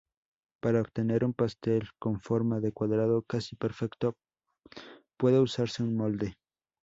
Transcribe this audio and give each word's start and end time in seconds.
Para 0.63 0.81
obtener 0.81 1.23
un 1.23 1.35
pastel 1.35 1.87
con 1.99 2.19
forma 2.21 2.59
de 2.59 2.71
cuadrado 2.71 3.21
casi 3.21 3.55
perfecto 3.55 4.15
puede 5.15 5.37
usarse 5.39 5.83
un 5.83 5.95
molde. 5.95 6.37